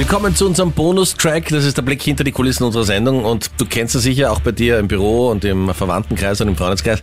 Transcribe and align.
Willkommen 0.00 0.34
zu 0.34 0.46
unserem 0.46 0.72
Bonustrack. 0.72 1.50
Das 1.50 1.66
ist 1.66 1.76
der 1.76 1.82
Blick 1.82 2.00
hinter 2.00 2.24
die 2.24 2.32
Kulissen 2.32 2.64
unserer 2.64 2.84
Sendung. 2.84 3.22
Und 3.26 3.50
du 3.58 3.66
kennst 3.66 3.94
es 3.94 4.02
sicher 4.02 4.32
auch 4.32 4.40
bei 4.40 4.50
dir 4.50 4.78
im 4.78 4.88
Büro 4.88 5.28
und 5.28 5.44
im 5.44 5.74
Verwandtenkreis 5.74 6.40
und 6.40 6.48
im 6.48 6.56
Freundeskreis. 6.56 7.02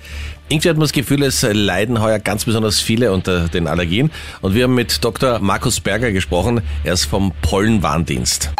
Irgendwie 0.49 0.67
hat 0.67 0.77
man 0.77 0.85
das 0.85 0.93
Gefühl, 0.93 1.21
es 1.21 1.43
leiden 1.43 2.01
heuer 2.01 2.17
ganz 2.17 2.45
besonders 2.45 2.79
viele 2.79 3.13
unter 3.13 3.49
den 3.49 3.67
Allergien. 3.67 4.09
Und 4.41 4.55
wir 4.55 4.63
haben 4.63 4.73
mit 4.73 5.05
Dr. 5.05 5.37
Markus 5.37 5.79
Berger 5.79 6.11
gesprochen. 6.11 6.61
Er 6.83 6.93
ist 6.93 7.05
vom 7.05 7.33
Pollenwarndienst. 7.43 8.51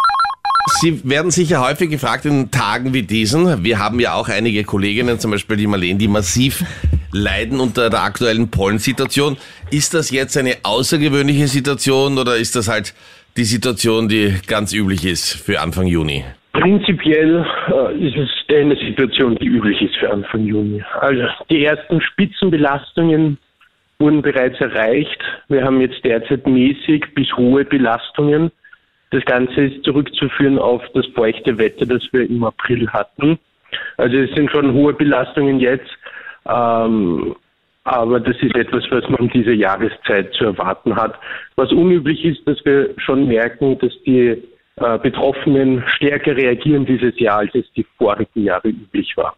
Sie 0.81 1.01
werden 1.04 1.31
sicher 1.31 1.59
häufig 1.59 1.89
gefragt 1.89 2.25
in 2.25 2.51
Tagen 2.51 2.93
wie 2.93 3.01
diesen. 3.01 3.63
Wir 3.63 3.79
haben 3.79 3.99
ja 3.99 4.13
auch 4.13 4.29
einige 4.29 4.63
Kolleginnen, 4.65 5.19
zum 5.19 5.31
Beispiel 5.31 5.57
die 5.57 5.65
Marlene, 5.65 5.97
die 5.97 6.07
massiv 6.07 6.63
leiden 7.11 7.59
unter 7.59 7.89
der 7.89 8.04
aktuellen 8.04 8.49
Pollensituation. 8.49 9.35
Ist 9.71 9.95
das 9.95 10.11
jetzt 10.11 10.38
eine 10.38 10.57
außergewöhnliche 10.61 11.47
Situation 11.47 12.19
oder 12.19 12.38
ist 12.38 12.55
das 12.55 12.67
halt 12.67 12.93
die 13.38 13.43
Situation, 13.43 14.09
die 14.09 14.33
ganz 14.47 14.73
üblich 14.73 15.05
ist 15.05 15.33
für 15.33 15.61
Anfang 15.61 15.86
Juni? 15.86 16.23
Prinzipiell 16.54 17.46
äh, 17.68 18.07
ist 18.07 18.18
es 18.18 18.29
eine 18.50 18.75
Situation, 18.75 19.36
die 19.36 19.46
üblich 19.46 19.79
ist 19.82 19.96
für 19.97 20.11
Anfang 20.11 20.43
Juni. 20.43 20.83
Also 21.00 21.27
die 21.50 21.63
ersten 21.63 22.01
Spitzenbelastungen 22.01 23.37
wurden 24.00 24.23
bereits 24.23 24.60
erreicht. 24.60 25.21
Wir 25.50 25.63
haben 25.63 25.79
jetzt 25.82 26.04
derzeit 26.04 26.47
mäßig 26.47 27.05
bis 27.13 27.32
hohe 27.37 27.63
Belastungen. 27.63 28.51
Das 29.11 29.23
Ganze 29.25 29.65
ist 29.65 29.83
zurückzuführen 29.83 30.57
auf 30.57 30.82
das 30.93 31.05
feuchte 31.15 31.57
Wetter, 31.57 31.85
das 31.85 32.03
wir 32.11 32.27
im 32.27 32.44
April 32.44 32.89
hatten. 32.89 33.38
Also 33.97 34.17
es 34.17 34.31
sind 34.35 34.52
schon 34.52 34.73
hohe 34.73 34.94
Belastungen 34.94 35.59
jetzt. 35.59 35.89
Ähm, 36.49 37.35
aber 37.88 38.19
das 38.19 38.36
ist 38.41 38.55
etwas, 38.55 38.83
was 38.91 39.03
man 39.09 39.22
um 39.22 39.30
diese 39.30 39.53
Jahreszeit 39.53 40.33
zu 40.33 40.45
erwarten 40.45 40.95
hat. 40.95 41.16
Was 41.55 41.72
unüblich 41.72 42.23
ist, 42.25 42.41
dass 42.45 42.58
wir 42.66 42.94
schon 42.97 43.27
merken, 43.27 43.77
dass 43.80 43.94
die 44.05 44.44
äh, 44.75 45.00
Betroffenen 45.00 45.83
stärker 45.95 46.36
reagieren 46.36 46.86
dieses 46.86 47.17
Jahr, 47.19 47.39
als 47.39 47.55
es 47.55 47.65
die 47.75 47.85
vorigen 47.97 48.43
Jahre 48.43 48.69
üblich 48.69 49.11
war. 49.15 49.35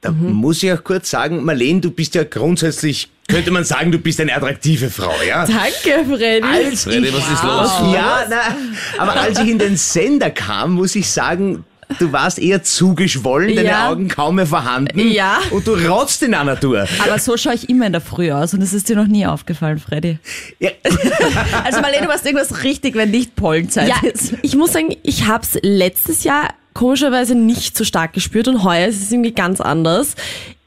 Da 0.00 0.10
mhm. 0.10 0.32
muss 0.32 0.62
ich 0.62 0.72
auch 0.72 0.82
kurz 0.82 1.10
sagen, 1.10 1.44
Marlene, 1.44 1.80
du 1.80 1.90
bist 1.90 2.14
ja 2.14 2.24
grundsätzlich, 2.24 3.10
könnte 3.28 3.50
man 3.50 3.64
sagen, 3.64 3.92
du 3.92 3.98
bist 3.98 4.18
eine 4.20 4.34
attraktive 4.34 4.88
Frau, 4.88 5.12
ja? 5.28 5.44
Danke, 5.46 6.16
Freddy. 6.16 6.42
Als 6.42 6.84
Freddy, 6.84 7.08
ich, 7.08 7.14
was 7.14 7.30
ist 7.30 7.44
los? 7.44 7.94
Ja, 7.94 8.24
na, 8.30 8.56
aber 8.98 9.20
als 9.20 9.38
ich 9.40 9.50
in 9.50 9.58
den 9.58 9.76
Sender 9.76 10.30
kam, 10.30 10.72
muss 10.72 10.96
ich 10.96 11.06
sagen, 11.10 11.64
du 11.98 12.12
warst 12.12 12.38
eher 12.38 12.62
zugeschwollen, 12.62 13.54
deine 13.56 13.68
Ja. 13.68 13.88
Augen 13.90 14.08
kaum 14.08 14.36
mehr 14.36 14.46
vorhanden. 14.46 14.98
Ja. 15.10 15.38
Und 15.50 15.66
du 15.66 15.74
rotzt 15.74 16.22
in 16.22 16.34
einer 16.34 16.52
Natur. 16.52 16.86
Aber 17.04 17.18
so 17.18 17.36
schaue 17.36 17.54
ich 17.54 17.68
immer 17.68 17.86
in 17.86 17.92
der 17.92 18.00
Früh 18.00 18.30
aus 18.32 18.54
und 18.54 18.60
das 18.60 18.72
ist 18.72 18.88
dir 18.88 18.96
noch 18.96 19.06
nie 19.06 19.26
aufgefallen, 19.26 19.78
Freddy. 19.78 20.18
Ja. 20.58 20.70
Also 21.64 21.80
Marlene, 21.80 22.02
du 22.02 22.08
machst 22.08 22.24
irgendwas 22.26 22.62
richtig, 22.64 22.94
wenn 22.94 23.10
nicht 23.10 23.36
Pollenzeit 23.36 23.88
Ja, 23.88 23.96
ist. 24.08 24.34
ich 24.42 24.56
muss 24.56 24.72
sagen, 24.72 24.96
ich 25.02 25.26
habe 25.26 25.42
es 25.44 25.58
letztes 25.62 26.24
Jahr 26.24 26.48
komischerweise 26.74 27.34
nicht 27.34 27.76
so 27.76 27.84
stark 27.84 28.12
gespürt 28.12 28.48
und 28.48 28.64
heuer 28.64 28.86
ist 28.88 29.02
es 29.02 29.12
irgendwie 29.12 29.32
ganz 29.32 29.60
anders. 29.60 30.14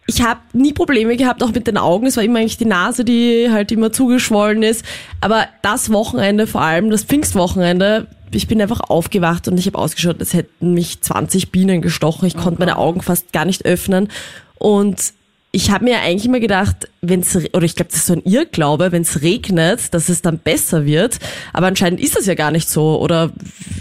Ich 0.05 0.21
habe 0.21 0.41
nie 0.51 0.73
Probleme 0.73 1.15
gehabt, 1.15 1.41
auch 1.43 1.51
mit 1.53 1.65
den 1.65 1.77
Augen. 1.77 2.07
Es 2.07 2.17
war 2.17 2.23
immer 2.23 2.39
eigentlich 2.39 2.57
die 2.57 2.65
Nase, 2.65 3.05
die 3.05 3.47
halt 3.51 3.71
immer 3.71 3.91
zugeschwollen 3.93 4.61
ist. 4.61 4.83
Aber 5.21 5.47
das 5.61 5.91
Wochenende, 5.91 6.45
vor 6.45 6.61
allem 6.61 6.89
das 6.89 7.03
Pfingstwochenende, 7.05 8.07
ich 8.35 8.47
bin 8.47 8.61
einfach 8.61 8.81
aufgewacht 8.81 9.47
und 9.47 9.57
ich 9.59 9.67
habe 9.67 9.77
ausgeschaut, 9.77 10.19
als 10.19 10.33
hätten 10.33 10.73
mich 10.73 11.01
20 11.01 11.51
Bienen 11.51 11.81
gestochen. 11.81 12.27
Ich 12.27 12.35
konnte 12.37 12.59
meine 12.59 12.77
Augen 12.77 13.01
fast 13.01 13.33
gar 13.33 13.45
nicht 13.45 13.65
öffnen. 13.65 14.09
Und 14.57 15.13
ich 15.51 15.69
habe 15.71 15.83
mir 15.83 15.99
eigentlich 15.99 16.25
immer 16.25 16.39
gedacht, 16.39 16.89
wenn's 17.01 17.35
re- 17.35 17.49
oder 17.53 17.65
ich 17.65 17.75
glaube, 17.75 17.91
das 17.91 17.99
ist 17.99 18.07
so 18.07 18.13
ein 18.13 18.23
Irrglaube, 18.25 18.91
wenn 18.91 19.03
es 19.03 19.21
regnet, 19.21 19.93
dass 19.93 20.09
es 20.09 20.21
dann 20.21 20.39
besser 20.39 20.85
wird. 20.85 21.19
Aber 21.53 21.67
anscheinend 21.67 21.99
ist 21.99 22.17
das 22.17 22.25
ja 22.25 22.33
gar 22.33 22.51
nicht 22.51 22.67
so. 22.69 22.99
Oder 22.99 23.31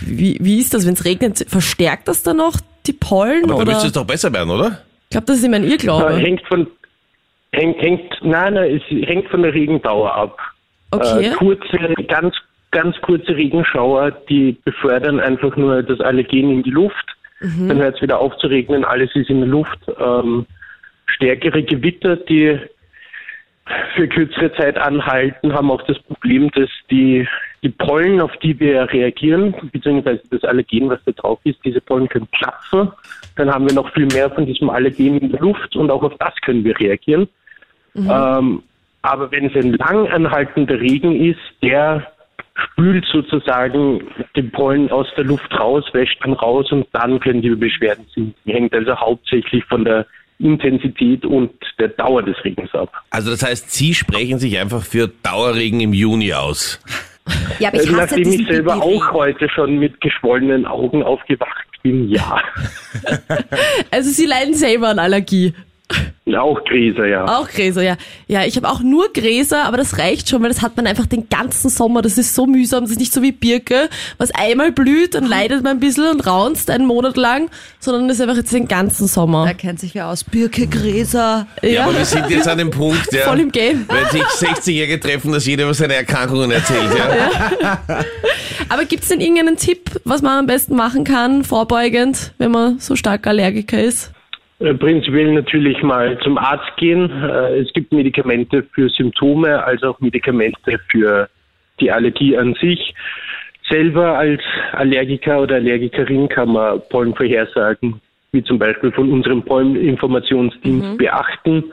wie, 0.02 0.36
wie 0.40 0.58
ist 0.58 0.74
das, 0.74 0.86
wenn 0.86 0.94
es 0.94 1.04
regnet? 1.04 1.46
Verstärkt 1.48 2.08
das 2.08 2.22
dann 2.22 2.36
noch 2.36 2.60
die 2.86 2.92
Pollen? 2.92 3.44
Aber 3.44 3.54
da 3.54 3.62
oder? 3.62 3.72
müsste 3.72 3.86
es 3.86 3.92
doch 3.92 4.04
besser 4.04 4.32
werden, 4.32 4.50
oder? 4.50 4.82
Ich 5.04 5.10
glaube, 5.10 5.26
das 5.26 5.38
ist 5.38 5.44
immer 5.44 5.56
ein 5.56 5.64
Irrglaube. 5.64 6.16
hängt 6.16 6.46
von 6.46 6.66
hängt, 7.52 7.80
hängt 7.80 8.18
nein, 8.22 8.54
nein, 8.54 8.80
es 8.80 9.06
hängt 9.08 9.28
von 9.28 9.42
der 9.42 9.54
Regendauer 9.54 10.14
ab. 10.14 10.38
Okay. 10.90 11.26
Äh, 11.26 11.30
kurze, 11.34 11.78
ganz, 12.08 12.34
ganz 12.72 13.00
kurze 13.02 13.36
Regenschauer, 13.36 14.10
die 14.28 14.56
befördern 14.64 15.20
einfach 15.20 15.56
nur 15.56 15.82
das 15.82 16.00
Allergen 16.00 16.50
in 16.50 16.62
die 16.62 16.70
Luft. 16.70 17.16
Dann 17.68 17.78
hört 17.78 17.96
es 17.96 18.02
wieder 18.02 18.18
auf 18.18 18.36
zu 18.38 18.46
regnen, 18.46 18.84
alles 18.84 19.14
ist 19.14 19.30
in 19.30 19.40
der 19.40 19.48
Luft. 19.48 19.78
Ähm, 19.98 20.46
stärkere 21.06 21.62
Gewitter, 21.62 22.16
die 22.16 22.58
für 23.94 24.08
kürzere 24.08 24.52
Zeit 24.54 24.76
anhalten, 24.78 25.52
haben 25.52 25.70
auch 25.70 25.82
das 25.82 25.98
Problem, 26.00 26.50
dass 26.52 26.68
die, 26.90 27.26
die 27.62 27.68
Pollen, 27.68 28.20
auf 28.20 28.36
die 28.38 28.58
wir 28.58 28.92
reagieren, 28.92 29.54
beziehungsweise 29.72 30.22
das 30.30 30.42
Allergen, 30.44 30.88
was 30.90 31.00
da 31.04 31.12
drauf 31.12 31.38
ist, 31.44 31.58
diese 31.64 31.80
Pollen 31.80 32.08
können 32.08 32.26
platzen. 32.28 32.90
Dann 33.36 33.52
haben 33.52 33.68
wir 33.68 33.74
noch 33.74 33.92
viel 33.92 34.06
mehr 34.06 34.30
von 34.30 34.46
diesem 34.46 34.70
Allergen 34.70 35.18
in 35.18 35.30
der 35.30 35.40
Luft 35.40 35.76
und 35.76 35.90
auch 35.90 36.02
auf 36.02 36.16
das 36.18 36.34
können 36.42 36.64
wir 36.64 36.78
reagieren. 36.78 37.28
Ähm, 37.94 38.62
aber 39.02 39.30
wenn 39.30 39.46
es 39.46 39.56
ein 39.56 39.74
lang 39.74 40.08
anhaltender 40.08 40.80
Regen 40.80 41.14
ist, 41.14 41.40
der 41.62 42.06
spült 42.54 43.04
sozusagen 43.12 44.02
den 44.36 44.50
Pollen 44.50 44.90
aus 44.90 45.06
der 45.16 45.24
Luft 45.24 45.52
raus, 45.58 45.84
wäscht 45.92 46.18
dann 46.22 46.34
raus 46.34 46.70
und 46.72 46.86
dann 46.92 47.20
können 47.20 47.42
die 47.42 47.50
Beschwerden 47.50 48.06
sind. 48.14 48.34
Hängt 48.46 48.74
also 48.74 48.94
hauptsächlich 48.96 49.64
von 49.64 49.84
der 49.84 50.06
Intensität 50.38 51.24
und 51.24 51.52
der 51.78 51.88
Dauer 51.88 52.22
des 52.22 52.36
Regens 52.44 52.72
ab. 52.74 52.92
Also 53.10 53.30
das 53.30 53.42
heißt, 53.42 53.70
Sie 53.70 53.94
sprechen 53.94 54.38
sich 54.38 54.58
einfach 54.58 54.82
für 54.82 55.08
Dauerregen 55.22 55.80
im 55.80 55.92
Juni 55.92 56.32
aus. 56.34 56.80
Ja, 57.60 57.68
aber 57.68 57.80
ich 57.82 57.88
Äh, 57.88 57.94
hasse 57.94 58.16
Nachdem 58.16 58.32
ich 58.32 58.46
selber 58.46 58.74
Pipi-Regen. 58.74 59.02
auch 59.02 59.12
heute 59.12 59.48
schon 59.48 59.78
mit 59.78 60.00
geschwollenen 60.00 60.66
Augen 60.66 61.02
aufgewacht 61.02 61.66
bin, 61.82 62.08
ja. 62.08 62.40
Also 63.90 64.10
Sie 64.10 64.26
leiden 64.26 64.54
selber 64.54 64.88
an 64.88 64.98
Allergie. 64.98 65.54
Auch 66.36 66.64
Gräser, 66.64 67.06
ja. 67.06 67.24
Auch 67.26 67.48
Gräser, 67.48 67.82
ja. 67.82 67.96
Ja, 68.26 68.44
ich 68.44 68.56
habe 68.56 68.68
auch 68.68 68.80
nur 68.80 69.12
Gräser, 69.12 69.64
aber 69.64 69.76
das 69.76 69.98
reicht 69.98 70.28
schon, 70.28 70.42
weil 70.42 70.48
das 70.48 70.62
hat 70.62 70.76
man 70.76 70.86
einfach 70.86 71.06
den 71.06 71.28
ganzen 71.28 71.68
Sommer. 71.70 72.02
Das 72.02 72.18
ist 72.18 72.34
so 72.34 72.46
mühsam. 72.46 72.84
Das 72.84 72.92
ist 72.92 72.98
nicht 72.98 73.12
so 73.12 73.22
wie 73.22 73.32
Birke, 73.32 73.88
was 74.18 74.30
einmal 74.32 74.72
blüht, 74.72 75.14
dann 75.14 75.26
leidet 75.26 75.62
man 75.62 75.72
ein 75.76 75.80
bisschen 75.80 76.06
und 76.08 76.26
raunzt 76.26 76.70
einen 76.70 76.86
Monat 76.86 77.16
lang, 77.16 77.50
sondern 77.80 78.08
das 78.08 78.18
ist 78.18 78.22
einfach 78.22 78.36
jetzt 78.36 78.52
den 78.52 78.68
ganzen 78.68 79.06
Sommer. 79.06 79.46
Da 79.46 79.54
kennt 79.54 79.80
sich 79.80 79.94
wer 79.94 80.08
aus. 80.08 80.24
Birke, 80.24 80.66
Gräser. 80.66 81.46
Ja, 81.62 81.84
aber 81.84 81.98
wir 81.98 82.04
sind 82.04 82.30
jetzt 82.30 82.48
an 82.48 82.58
dem 82.58 82.70
Punkt, 82.70 83.08
ja, 83.12 83.22
Voll 83.22 83.40
im 83.40 83.52
Game. 83.52 83.86
wenn 83.88 84.06
sich 84.10 84.22
60-Jährige 84.22 85.00
treffen, 85.00 85.32
dass 85.32 85.46
jeder 85.46 85.64
über 85.64 85.74
seine 85.74 85.94
Erkrankungen 85.94 86.50
erzählt. 86.50 86.90
Ja? 86.96 87.78
Aber 88.68 88.84
gibt's 88.84 89.08
denn 89.08 89.20
irgendeinen 89.20 89.56
Tipp, 89.56 90.00
was 90.04 90.22
man 90.22 90.38
am 90.38 90.46
besten 90.46 90.76
machen 90.76 91.04
kann, 91.04 91.44
vorbeugend, 91.44 92.32
wenn 92.38 92.50
man 92.50 92.78
so 92.78 92.96
stark 92.96 93.26
Allergiker 93.26 93.82
ist? 93.82 94.10
Äh, 94.62 94.74
Prinzipiell 94.74 95.32
natürlich 95.32 95.82
mal 95.82 96.18
zum 96.20 96.38
Arzt 96.38 96.76
gehen. 96.76 97.10
Äh, 97.10 97.58
Es 97.60 97.72
gibt 97.72 97.92
Medikamente 97.92 98.62
für 98.74 98.88
Symptome, 98.88 99.62
als 99.64 99.82
auch 99.82 99.98
Medikamente 100.00 100.78
für 100.90 101.28
die 101.80 101.90
Allergie 101.90 102.36
an 102.36 102.54
sich. 102.54 102.94
Selber 103.68 104.18
als 104.18 104.42
Allergiker 104.72 105.40
oder 105.40 105.56
Allergikerin 105.56 106.28
kann 106.28 106.50
man 106.50 106.80
Pollenvorhersagen, 106.90 108.00
wie 108.32 108.44
zum 108.44 108.58
Beispiel 108.58 108.92
von 108.92 109.10
unserem 109.10 109.42
Polleninformationsdienst, 109.42 110.98
beachten. 110.98 111.64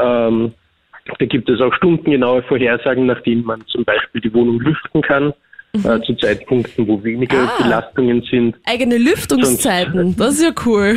Ähm, 0.00 0.54
da 1.18 1.26
gibt 1.26 1.50
es 1.50 1.60
auch 1.60 1.74
stundengenaue 1.74 2.42
Vorhersagen, 2.44 3.06
nach 3.06 3.20
denen 3.20 3.44
man 3.44 3.60
zum 3.66 3.84
Beispiel 3.84 4.22
die 4.22 4.32
Wohnung 4.32 4.60
lüften 4.60 5.02
kann, 5.02 5.34
äh, 5.74 6.00
zu 6.02 6.14
Zeitpunkten, 6.14 6.86
wo 6.86 7.02
weniger 7.02 7.48
Ah. 7.58 7.62
Belastungen 7.62 8.22
sind. 8.30 8.56
Eigene 8.64 8.96
Lüftungszeiten, 8.98 10.14
das 10.16 10.34
ist 10.34 10.42
ja 10.42 10.50
cool. 10.66 10.96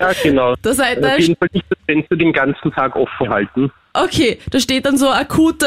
Ja, 0.00 0.10
genau. 0.22 0.54
Das 0.62 0.78
heißt, 0.82 1.02
da 1.02 1.14
Auf 1.14 1.18
jeden 1.20 1.36
Fall 1.36 1.48
nicht 1.52 1.66
das 1.68 1.78
Fenster 1.86 2.16
den 2.16 2.32
ganzen 2.32 2.72
Tag 2.72 2.96
offen 2.96 3.28
halten. 3.28 3.70
Okay, 3.94 4.38
da 4.50 4.58
steht 4.58 4.84
dann 4.86 4.96
so 4.96 5.08
akute, 5.08 5.66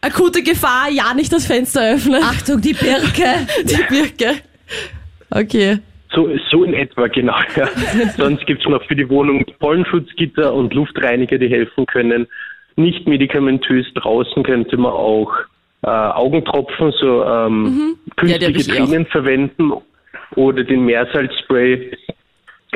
akute 0.00 0.42
Gefahr, 0.42 0.88
ja 0.90 1.14
nicht 1.14 1.32
das 1.32 1.46
Fenster 1.46 1.94
öffnen. 1.94 2.22
Achtung, 2.22 2.60
die 2.60 2.74
Birke. 2.74 3.46
die 3.64 3.82
Birke. 3.88 4.40
Okay. 5.30 5.78
So, 6.12 6.28
so 6.50 6.64
in 6.64 6.74
etwa, 6.74 7.06
genau. 7.06 7.36
Ja. 7.56 7.68
Sonst 8.16 8.44
gibt's 8.46 8.66
noch 8.66 8.84
für 8.84 8.96
die 8.96 9.08
Wohnung 9.08 9.44
Pollenschutzgitter 9.60 10.52
und 10.52 10.74
Luftreiniger, 10.74 11.38
die 11.38 11.48
helfen 11.48 11.86
können. 11.86 12.26
Nicht 12.76 13.06
medikamentös 13.06 13.86
draußen 13.94 14.42
könnte 14.42 14.76
man 14.76 14.92
auch 14.92 15.32
äh, 15.82 15.88
Augentropfen, 15.88 16.92
so 17.00 17.24
ähm, 17.24 17.96
Ja, 18.22 18.38
die 18.38 18.46
hab 18.46 18.52
künstliche 18.52 18.58
ich 18.58 18.80
auch. 18.82 18.86
Tränen 18.86 19.06
verwenden 19.06 19.72
oder 20.36 20.64
den 20.64 20.84
Meersalzspray. 20.84 21.96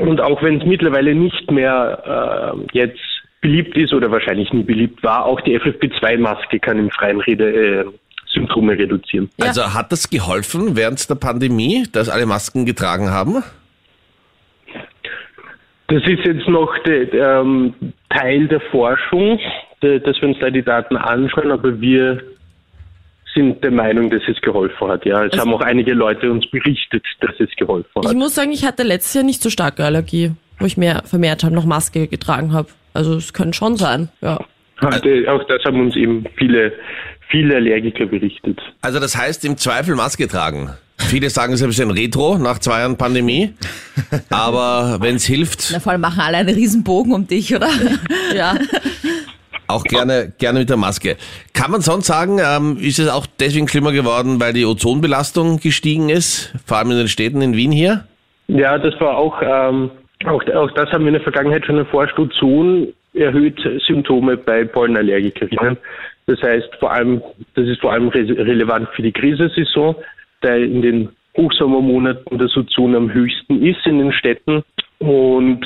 Und 0.00 0.20
auch 0.20 0.42
wenn 0.42 0.60
es 0.60 0.66
mittlerweile 0.66 1.14
nicht 1.14 1.50
mehr 1.50 2.54
äh, 2.54 2.76
jetzt 2.76 2.98
beliebt 3.40 3.76
ist 3.76 3.92
oder 3.92 4.10
wahrscheinlich 4.10 4.52
nie 4.52 4.62
beliebt 4.62 5.02
war, 5.02 5.26
auch 5.26 5.40
die 5.42 5.58
FFP2-Maske 5.58 6.58
kann 6.58 6.78
im 6.78 6.90
Freien 6.90 7.20
Rede, 7.20 7.50
äh, 7.50 7.84
Symptome 8.32 8.72
reduzieren. 8.76 9.30
Ja. 9.38 9.46
Also 9.46 9.74
hat 9.74 9.92
das 9.92 10.10
geholfen 10.10 10.76
während 10.76 11.08
der 11.08 11.14
Pandemie, 11.14 11.84
dass 11.92 12.08
alle 12.08 12.26
Masken 12.26 12.66
getragen 12.66 13.10
haben? 13.10 13.44
Das 15.88 16.02
ist 16.04 16.24
jetzt 16.24 16.48
noch 16.48 16.76
der, 16.84 17.12
ähm, 17.12 17.74
Teil 18.08 18.48
der 18.48 18.60
Forschung, 18.60 19.38
de, 19.82 20.00
dass 20.00 20.20
wir 20.20 20.28
uns 20.28 20.38
da 20.40 20.50
die 20.50 20.62
Daten 20.62 20.96
anschauen, 20.96 21.50
aber 21.50 21.80
wir 21.80 22.22
sind 23.34 23.62
der 23.64 23.70
Meinung, 23.70 24.10
dass 24.10 24.22
es 24.28 24.40
geholfen 24.40 24.88
hat. 24.88 25.04
Ja, 25.04 25.24
es 25.24 25.38
haben 25.38 25.52
auch 25.52 25.60
einige 25.60 25.92
Leute 25.92 26.30
uns 26.30 26.46
berichtet, 26.50 27.04
dass 27.20 27.32
es 27.38 27.50
geholfen 27.56 27.90
Ich 28.02 28.08
hat. 28.08 28.16
muss 28.16 28.34
sagen, 28.34 28.52
ich 28.52 28.64
hatte 28.64 28.82
letztes 28.82 29.14
Jahr 29.14 29.24
nicht 29.24 29.42
so 29.42 29.50
starke 29.50 29.84
Allergie, 29.84 30.32
wo 30.58 30.66
ich 30.66 30.76
mehr 30.76 31.02
vermehrt 31.04 31.42
halt 31.42 31.52
noch 31.52 31.64
Maske 31.64 32.06
getragen 32.06 32.52
habe. 32.52 32.68
Also 32.92 33.16
es 33.16 33.32
könnte 33.32 33.56
schon 33.56 33.76
sein, 33.76 34.08
ja. 34.20 34.38
Hatte, 34.78 35.24
auch 35.28 35.42
das 35.46 35.64
haben 35.64 35.80
uns 35.80 35.96
eben 35.96 36.24
viele, 36.36 36.72
viele 37.28 37.56
Allergiker 37.56 38.06
berichtet. 38.06 38.60
Also 38.82 38.98
das 39.00 39.16
heißt 39.16 39.44
im 39.44 39.56
Zweifel 39.56 39.94
Maske 39.94 40.26
tragen. 40.28 40.70
Viele 40.98 41.28
sagen, 41.30 41.52
es 41.52 41.60
ist 41.60 41.64
ein 41.64 41.70
bisschen 41.70 41.90
retro 41.90 42.38
nach 42.38 42.60
zwei 42.60 42.80
Jahren 42.80 42.96
Pandemie. 42.96 43.52
Aber 44.30 44.98
wenn 45.00 45.16
es 45.16 45.24
hilft, 45.24 45.70
Na, 45.72 45.80
vor 45.80 45.92
allem 45.92 46.00
machen 46.00 46.20
alle 46.20 46.36
einen 46.38 46.54
Riesenbogen 46.54 47.12
um 47.12 47.26
dich, 47.26 47.54
oder? 47.54 47.68
Ja, 48.34 48.54
auch 49.66 49.84
gerne, 49.84 50.32
gerne 50.38 50.60
mit 50.60 50.70
der 50.70 50.76
Maske. 50.76 51.16
Kann 51.52 51.70
man 51.70 51.80
sonst 51.80 52.06
sagen, 52.06 52.38
ähm, 52.38 52.76
ist 52.80 52.98
es 52.98 53.08
auch 53.08 53.26
deswegen 53.40 53.68
schlimmer 53.68 53.92
geworden, 53.92 54.40
weil 54.40 54.52
die 54.52 54.64
Ozonbelastung 54.64 55.58
gestiegen 55.58 56.08
ist? 56.08 56.52
Vor 56.66 56.78
allem 56.78 56.90
in 56.90 56.98
den 56.98 57.08
Städten 57.08 57.40
in 57.42 57.56
Wien 57.56 57.72
hier? 57.72 58.04
Ja, 58.48 58.78
das 58.78 58.98
war 59.00 59.16
auch, 59.16 59.40
ähm, 59.42 59.90
auch, 60.24 60.42
auch 60.54 60.70
das 60.72 60.90
haben 60.92 61.02
wir 61.02 61.08
in 61.08 61.14
der 61.14 61.22
Vergangenheit 61.22 61.64
schon 61.64 61.78
erforscht. 61.78 62.18
Ozon 62.18 62.88
erhöht 63.14 63.58
Symptome 63.86 64.36
bei 64.36 64.64
Pollenallergikerinnen. 64.64 65.78
Das 66.26 66.40
heißt 66.42 66.68
vor 66.80 66.92
allem, 66.92 67.22
das 67.54 67.66
ist 67.66 67.80
vor 67.80 67.92
allem 67.92 68.08
re 68.08 68.20
relevant 68.20 68.88
für 68.94 69.02
die 69.02 69.12
Krisensaison, 69.12 69.94
da 70.40 70.54
in 70.54 70.82
den 70.82 71.08
Hochsommermonaten 71.36 72.38
das 72.38 72.56
Ozon 72.56 72.94
am 72.94 73.12
höchsten 73.12 73.62
ist 73.62 73.86
in 73.86 73.98
den 73.98 74.12
Städten 74.12 74.62
und 74.98 75.64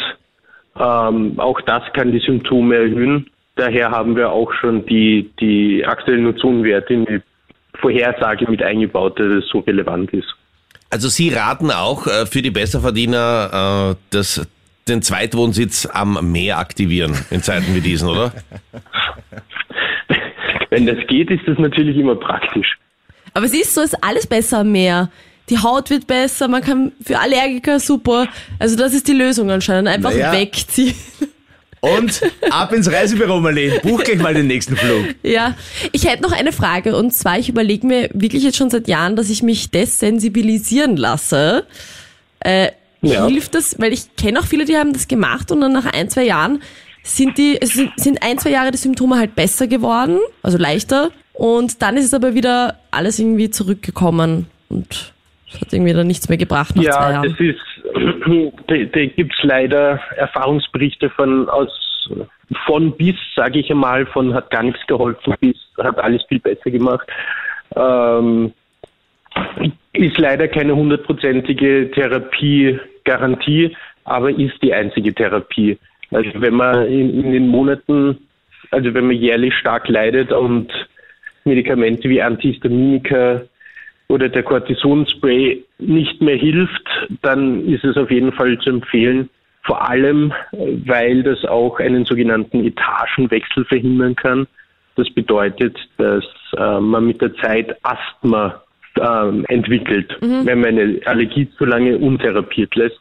ähm, 0.76 1.34
auch 1.38 1.60
das 1.62 1.82
kann 1.92 2.12
die 2.12 2.20
Symptome 2.20 2.76
erhöhen. 2.76 3.30
Daher 3.58 3.90
haben 3.90 4.14
wir 4.14 4.30
auch 4.30 4.52
schon 4.60 4.86
die, 4.86 5.28
die 5.40 5.84
aktuellen 5.84 6.26
Ozonwerte 6.28 6.94
in 6.94 7.04
die 7.06 7.20
Vorhersage 7.80 8.48
mit 8.48 8.62
eingebaut, 8.62 9.18
dass 9.18 9.42
es 9.44 9.48
so 9.50 9.58
relevant 9.58 10.12
ist. 10.12 10.28
Also 10.90 11.08
Sie 11.08 11.30
raten 11.30 11.72
auch 11.72 12.06
äh, 12.06 12.24
für 12.26 12.40
die 12.40 12.52
Besserverdiener, 12.52 13.92
äh, 13.92 13.96
das, 14.10 14.46
den 14.86 15.02
Zweitwohnsitz 15.02 15.86
am 15.92 16.30
Meer 16.32 16.58
aktivieren 16.58 17.16
in 17.30 17.42
Zeiten 17.42 17.74
wie 17.74 17.80
diesen, 17.80 18.08
oder? 18.08 18.32
Wenn 20.70 20.86
das 20.86 20.98
geht, 21.08 21.30
ist 21.30 21.42
das 21.46 21.58
natürlich 21.58 21.96
immer 21.96 22.14
praktisch. 22.14 22.78
aber 23.34 23.46
es 23.46 23.54
ist 23.54 23.74
so, 23.74 23.80
es 23.80 23.92
ist 23.92 24.04
alles 24.04 24.26
besser 24.26 24.58
am 24.60 24.72
Meer. 24.72 25.10
Die 25.50 25.58
Haut 25.58 25.90
wird 25.90 26.06
besser, 26.06 26.46
man 26.46 26.62
kann 26.62 26.92
für 27.02 27.18
Allergiker 27.18 27.80
super. 27.80 28.28
Also 28.58 28.76
das 28.76 28.92
ist 28.94 29.08
die 29.08 29.14
Lösung 29.14 29.50
anscheinend. 29.50 29.88
Einfach 29.88 30.10
Naja. 30.12 30.32
wegziehen. 30.32 30.94
Und 31.80 32.20
ab 32.50 32.72
ins 32.72 32.90
Reisebüro, 32.90 33.40
Marlene. 33.40 33.78
Buch 33.80 34.02
gleich 34.02 34.18
mal 34.18 34.34
den 34.34 34.46
nächsten 34.48 34.76
Flug. 34.76 35.14
Ja, 35.22 35.54
ich 35.92 36.06
hätte 36.08 36.22
noch 36.22 36.32
eine 36.32 36.52
Frage 36.52 36.96
und 36.96 37.12
zwar, 37.14 37.38
ich 37.38 37.48
überlege 37.48 37.86
mir 37.86 38.10
wirklich 38.14 38.42
jetzt 38.42 38.56
schon 38.56 38.70
seit 38.70 38.88
Jahren, 38.88 39.14
dass 39.16 39.30
ich 39.30 39.42
mich 39.42 39.70
desensibilisieren 39.70 40.96
lasse. 40.96 41.64
Äh, 42.40 42.70
Ja. 43.00 43.26
Hilft 43.28 43.54
das, 43.54 43.78
weil 43.78 43.92
ich 43.92 44.16
kenne 44.16 44.40
auch 44.40 44.44
viele, 44.44 44.64
die 44.64 44.76
haben 44.76 44.92
das 44.92 45.06
gemacht 45.06 45.52
und 45.52 45.60
dann 45.60 45.72
nach 45.72 45.86
ein, 45.86 46.10
zwei 46.10 46.24
Jahren 46.24 46.60
sind 47.04 47.38
die, 47.38 47.56
sind, 47.62 47.92
sind 47.96 48.22
ein, 48.24 48.38
zwei 48.38 48.50
Jahre 48.50 48.72
die 48.72 48.76
Symptome 48.78 49.16
halt 49.16 49.36
besser 49.36 49.68
geworden, 49.68 50.18
also 50.42 50.58
leichter 50.58 51.10
und 51.32 51.80
dann 51.80 51.96
ist 51.96 52.06
es 52.06 52.12
aber 52.14 52.34
wieder 52.34 52.74
alles 52.90 53.20
irgendwie 53.20 53.50
zurückgekommen 53.50 54.46
und 54.68 55.12
es 55.54 55.60
hat 55.60 55.72
irgendwie 55.72 55.92
dann 55.92 56.08
nichts 56.08 56.28
mehr 56.28 56.38
gebracht 56.38 56.74
nach 56.74 56.82
zwei 56.82 56.90
Ja, 56.90 57.10
Jahren. 57.12 57.30
das 57.30 57.38
ist, 57.40 57.60
da, 58.66 59.06
gibt 59.06 59.34
es 59.36 59.42
leider 59.42 60.00
Erfahrungsberichte 60.16 61.10
von 61.10 61.48
aus 61.48 61.70
von 62.64 62.96
bis, 62.96 63.16
sage 63.36 63.58
ich 63.58 63.70
einmal, 63.70 64.06
von 64.06 64.32
hat 64.32 64.50
gar 64.50 64.62
nichts 64.62 64.86
geholfen 64.86 65.34
bis 65.40 65.56
hat 65.78 65.98
alles 65.98 66.22
viel 66.24 66.40
besser 66.40 66.70
gemacht. 66.70 67.06
Ähm, 67.76 68.52
ist 69.92 70.18
leider 70.18 70.48
keine 70.48 70.74
hundertprozentige 70.74 71.90
Therapiegarantie, 71.90 73.76
aber 74.04 74.30
ist 74.30 74.62
die 74.62 74.72
einzige 74.72 75.14
Therapie. 75.14 75.78
Also 76.10 76.30
wenn 76.36 76.54
man 76.54 76.86
in, 76.86 77.22
in 77.22 77.32
den 77.32 77.48
Monaten, 77.48 78.18
also 78.70 78.94
wenn 78.94 79.06
man 79.06 79.16
jährlich 79.16 79.54
stark 79.54 79.88
leidet 79.88 80.32
und 80.32 80.72
Medikamente 81.44 82.08
wie 82.08 82.22
Antihistaminika 82.22 83.42
oder 84.08 84.28
der 84.28 84.42
Cortisonspray 84.42 85.64
nicht 85.78 86.20
mehr 86.20 86.36
hilft, 86.36 86.88
dann 87.22 87.66
ist 87.66 87.84
es 87.84 87.96
auf 87.96 88.10
jeden 88.10 88.32
Fall 88.32 88.58
zu 88.58 88.70
empfehlen. 88.70 89.28
Vor 89.62 89.86
allem, 89.86 90.32
äh, 90.52 90.76
weil 90.86 91.22
das 91.22 91.44
auch 91.44 91.78
einen 91.78 92.04
sogenannten 92.06 92.64
Etagenwechsel 92.64 93.64
verhindern 93.66 94.16
kann. 94.16 94.46
Das 94.96 95.08
bedeutet, 95.10 95.76
dass 95.98 96.24
äh, 96.56 96.80
man 96.80 97.06
mit 97.06 97.20
der 97.20 97.34
Zeit 97.36 97.76
Asthma 97.82 98.62
ähm, 98.98 99.44
entwickelt, 99.48 100.16
wenn 100.20 100.60
man 100.60 100.78
eine 100.78 101.00
Allergie 101.04 101.48
zu 101.56 101.64
lange 101.64 101.96
untherapiert 101.98 102.74
lässt. 102.74 103.00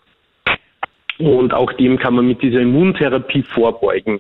Und 1.18 1.54
auch 1.54 1.74
dem 1.74 1.98
kann 1.98 2.14
man 2.14 2.28
mit 2.28 2.42
dieser 2.42 2.60
Immuntherapie 2.60 3.42
vorbeugen. 3.42 4.20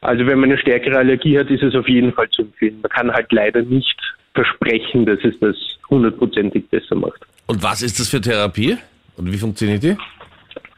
Also 0.00 0.26
wenn 0.26 0.38
man 0.38 0.50
eine 0.50 0.60
stärkere 0.60 0.98
Allergie 0.98 1.38
hat, 1.38 1.50
ist 1.50 1.62
es 1.62 1.74
auf 1.74 1.88
jeden 1.88 2.12
Fall 2.12 2.28
zu 2.30 2.42
empfehlen. 2.42 2.78
Man 2.82 2.90
kann 2.90 3.12
halt 3.12 3.32
leider 3.32 3.62
nicht 3.62 3.98
versprechen, 4.38 5.04
dass 5.04 5.18
es 5.24 5.34
das 5.40 5.56
hundertprozentig 5.90 6.68
besser 6.68 6.94
macht. 6.94 7.20
Und 7.46 7.62
was 7.62 7.82
ist 7.82 7.98
das 7.98 8.08
für 8.08 8.20
Therapie? 8.20 8.76
Und 9.16 9.32
wie 9.32 9.38
funktioniert 9.38 9.82
die? 9.82 9.96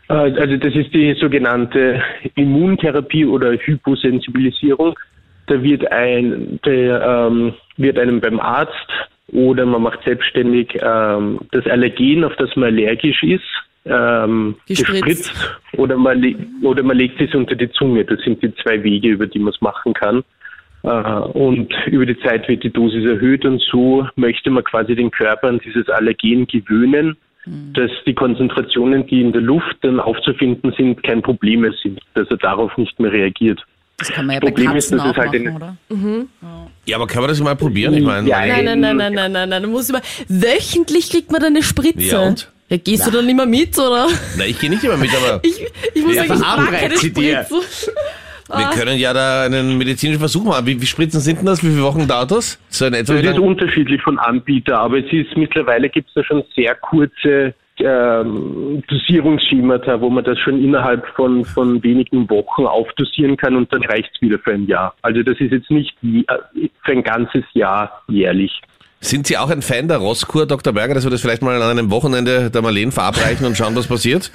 Äh, 0.08 0.40
Also 0.42 0.56
das 0.56 0.74
ist 0.74 0.92
die 0.94 1.14
sogenannte 1.20 2.02
Immuntherapie 2.36 3.26
oder 3.26 3.52
Hyposensibilisierung. 3.52 4.98
Da 5.46 5.62
wird 5.62 5.90
ein, 5.92 6.58
der, 6.64 7.02
ähm, 7.02 7.54
wird 7.76 7.98
einem 7.98 8.20
beim 8.20 8.40
Arzt 8.40 8.90
oder 9.28 9.66
man 9.66 9.82
macht 9.82 10.02
selbstständig 10.04 10.78
ähm, 10.80 11.38
das 11.52 11.66
Allergen, 11.66 12.24
auf 12.24 12.34
das 12.36 12.54
man 12.56 12.68
allergisch 12.68 13.22
ist, 13.22 13.42
ähm, 13.84 14.56
Gespritzt. 14.66 15.04
gespritzt 15.04 15.58
oder 15.76 15.96
man, 15.96 16.16
oder 16.62 16.82
man 16.82 16.96
legt 16.96 17.20
es 17.20 17.34
unter 17.34 17.56
die 17.56 17.70
Zunge. 17.72 18.04
Das 18.04 18.20
sind 18.20 18.42
die 18.42 18.54
zwei 18.56 18.82
Wege, 18.82 19.08
über 19.08 19.26
die 19.26 19.38
man 19.38 19.52
es 19.52 19.60
machen 19.60 19.92
kann. 19.92 20.22
Äh, 20.82 20.88
und 20.88 21.72
über 21.86 22.06
die 22.06 22.18
Zeit 22.20 22.48
wird 22.48 22.62
die 22.64 22.70
Dosis 22.70 23.04
erhöht 23.04 23.44
und 23.44 23.60
so 23.70 24.06
möchte 24.16 24.50
man 24.50 24.64
quasi 24.64 24.94
den 24.94 25.10
Körper 25.10 25.48
an 25.48 25.60
dieses 25.64 25.88
Allergen 25.88 26.46
gewöhnen, 26.46 27.16
dass 27.74 27.90
die 28.06 28.14
Konzentrationen, 28.14 29.06
die 29.06 29.20
in 29.22 29.32
der 29.32 29.40
Luft 29.42 29.76
dann 29.82 29.98
aufzufinden 29.98 30.72
sind, 30.76 31.02
kein 31.02 31.22
Problem 31.22 31.60
mehr 31.60 31.72
sind, 31.82 32.00
dass 32.14 32.28
er 32.30 32.36
darauf 32.36 32.76
nicht 32.76 32.98
mehr 33.00 33.10
reagiert. 33.12 33.64
Das 33.96 34.10
kann 34.10 34.26
man 34.26 34.34
ja 34.34 34.40
bei 34.40 34.46
Problem 34.48 34.76
ist, 34.76 34.90
Katzen 34.90 34.98
dass 34.98 35.06
es 35.06 35.12
auch 35.12 35.16
halt 35.16 35.44
machen, 35.44 35.56
oder? 35.56 35.76
Ja, 36.86 36.96
aber 36.96 37.06
kann 37.06 37.20
man 37.22 37.28
das 37.28 37.40
mal 37.40 37.56
probieren? 37.56 37.94
Ich 37.94 38.04
meine, 38.04 38.28
Ja, 38.28 38.40
Nein, 38.40 38.64
nein, 38.64 38.80
nein, 38.80 38.96
nein, 38.96 39.12
nein, 39.14 39.32
nein, 39.32 39.48
nein. 39.48 39.62
Du 39.62 39.68
musst 39.68 39.90
immer, 39.90 40.00
wöchentlich 40.28 41.10
kriegt 41.10 41.30
man 41.32 41.40
dann 41.40 41.54
eine 41.54 41.62
Spritze. 41.62 42.00
Ja, 42.00 42.20
und? 42.20 42.50
Ja, 42.70 42.76
gehst 42.76 43.06
du 43.06 43.10
dann 43.10 43.28
immer 43.28 43.46
mit, 43.46 43.76
oder? 43.78 44.06
na, 44.38 44.44
ich 44.46 44.58
gehe 44.58 44.70
nicht 44.70 44.84
immer 44.84 44.96
mit, 44.96 45.10
aber 45.14 45.40
Ich, 45.42 45.60
ich 45.94 46.02
muss 46.04 46.14
Ja, 46.14 46.24
sagen, 46.24 46.40
ich 46.40 46.46
mag 46.46 46.70
keine. 46.70 46.96
Spritze. 46.96 47.46
Wir 48.56 48.70
können 48.70 48.98
ja 48.98 49.12
da 49.12 49.44
einen 49.44 49.78
medizinischen 49.78 50.18
Versuch 50.18 50.44
machen. 50.44 50.66
Wie, 50.66 50.80
wie 50.80 50.86
Spritzen 50.86 51.20
sind 51.20 51.38
denn 51.38 51.46
das? 51.46 51.62
Wie 51.62 51.70
viele 51.70 51.82
Wochen 51.82 52.06
dauert 52.06 52.30
das? 52.30 52.58
So 52.68 52.86
in 52.86 52.94
etwa 52.94 53.14
Das 53.14 53.22
ist 53.22 53.38
unterschiedlich 53.38 54.02
von 54.02 54.18
Anbieter, 54.18 54.78
aber 54.78 54.98
es 54.98 55.12
ist 55.12 55.36
mittlerweile 55.36 55.88
gibt 55.88 56.08
es 56.08 56.14
da 56.14 56.24
schon 56.24 56.42
sehr 56.54 56.74
kurze 56.74 57.54
ähm, 57.78 58.82
Dosierungsschemata, 58.86 60.00
wo 60.00 60.10
man 60.10 60.24
das 60.24 60.38
schon 60.38 60.62
innerhalb 60.62 61.06
von, 61.14 61.44
von 61.44 61.82
wenigen 61.82 62.28
Wochen 62.28 62.66
aufdosieren 62.66 63.36
kann 63.36 63.56
und 63.56 63.72
dann 63.72 63.82
reicht 63.84 64.10
es 64.14 64.20
wieder 64.20 64.38
für 64.38 64.52
ein 64.52 64.66
Jahr. 64.66 64.94
Also 65.02 65.22
das 65.22 65.38
ist 65.40 65.52
jetzt 65.52 65.70
nicht 65.70 65.96
äh, 66.02 66.24
für 66.84 66.92
ein 66.92 67.02
ganzes 67.02 67.44
Jahr 67.54 68.02
jährlich. 68.08 68.60
Sind 69.02 69.26
Sie 69.26 69.38
auch 69.38 69.48
ein 69.48 69.62
Fan 69.62 69.88
der 69.88 69.96
Rosskur, 69.96 70.46
Dr. 70.46 70.74
Berger, 70.74 70.92
dass 70.92 71.04
wir 71.04 71.10
das 71.10 71.22
vielleicht 71.22 71.40
mal 71.40 71.60
an 71.60 71.70
einem 71.70 71.90
Wochenende 71.90 72.50
der 72.50 72.60
Marleen 72.60 72.92
verabreichen 72.92 73.46
und 73.46 73.56
schauen, 73.56 73.74
was 73.74 73.86
passiert? 73.86 74.30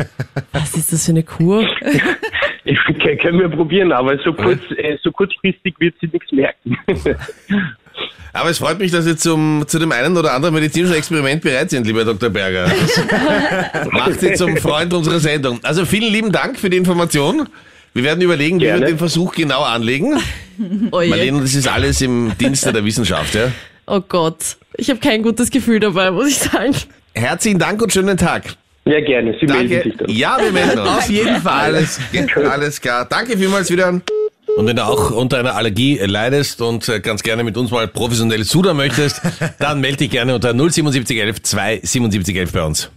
Was 0.54 0.76
ist 0.76 0.92
das 0.92 1.06
für 1.06 1.12
eine 1.12 1.22
Kur? 1.22 1.68
Ich, 2.66 2.80
können 3.22 3.40
wir 3.40 3.50
probieren, 3.50 3.92
aber 3.92 4.18
so, 4.24 4.34
kurz, 4.34 4.60
äh, 4.78 4.98
so 5.04 5.12
kurzfristig 5.12 5.76
wird 5.80 5.96
sie 6.02 6.10
nichts 6.12 6.32
merken. 6.32 6.78
Aber 8.34 8.50
es 8.50 8.58
freut 8.58 8.80
mich, 8.80 8.92
dass 8.92 9.06
Sie 9.06 9.16
zum, 9.16 9.64
zu 9.66 9.80
dem 9.80 9.94
einen 9.94 10.18
oder 10.18 10.34
anderen 10.34 10.54
medizinischen 10.54 10.94
Experiment 10.94 11.42
bereit 11.42 11.70
sind, 11.70 11.88
lieber 11.88 12.04
Dr. 12.04 12.30
Berger. 12.30 12.70
Das 13.72 13.88
macht 13.92 14.20
Sie 14.20 14.34
zum 14.34 14.58
Freund 14.58 14.94
unserer 14.94 15.22
Sendung. 15.22 15.60
Also 15.64 15.86
vielen 15.86 16.12
lieben 16.12 16.34
Dank 16.34 16.60
für 16.60 16.70
die 16.70 16.76
Information. 16.76 17.48
Wir 17.94 18.04
werden 18.04 18.22
überlegen, 18.22 18.60
wie 18.60 18.66
Gerne. 18.66 18.82
wir 18.82 18.88
den 18.88 18.98
Versuch 18.98 19.34
genau 19.34 19.62
anlegen. 19.62 20.18
Oh. 20.92 20.98
Marlene, 20.98 21.40
das 21.40 21.56
ist 21.56 21.70
alles 21.70 22.02
im 22.02 22.34
Dienste 22.38 22.74
der 22.74 22.84
Wissenschaft. 22.84 23.36
Ja? 23.36 23.52
oh 23.88 24.02
Gott. 24.02 24.58
Ich 24.76 24.90
habe 24.90 25.00
kein 25.00 25.24
gutes 25.24 25.50
Gefühl 25.50 25.80
dabei, 25.80 26.12
muss 26.12 26.28
ich 26.28 26.38
sagen. 26.38 26.76
Herzlichen 27.14 27.60
Dank 27.60 27.82
und 27.82 27.94
schönen 27.94 28.18
Tag. 28.18 28.56
Ja, 28.88 29.01
gerne. 29.01 29.36
Sie 29.39 29.48
melden 29.48 29.70
Danke. 29.70 29.89
sich 29.89 29.98
dann. 29.98 30.10
Ja, 30.10 30.38
wir 30.39 30.51
melden 30.51 30.80
uns. 30.80 30.89
Auf 30.89 31.10
jeden 31.10 31.42
Fall. 31.42 31.75
Alles, 31.75 32.00
alles 32.36 32.80
klar. 32.80 33.06
Danke 33.10 33.38
vielmals 33.38 33.72
wieder. 33.72 34.00
Und 34.58 34.68
wenn 34.68 34.75
du 34.75 34.86
auch 34.86 35.12
unter 35.12 35.39
einer 35.39 35.56
Allergie 35.56 35.98
leidest 35.98 36.62
und 36.62 36.88
äh, 36.88 37.00
ganz 37.00 37.24
gerne 37.24 37.44
mit 37.44 37.58
uns 37.58 37.72
mal 37.72 37.88
professionell 37.88 38.44
sudern 38.44 38.77
möchtest, 38.77 39.22
dann 39.60 39.82
melde 39.82 39.98
dich 39.98 40.12
gerne 40.12 40.36
unter 40.36 40.51
07711 40.54 41.42
27711 41.44 42.51
bei 42.54 42.63
uns. 42.63 42.89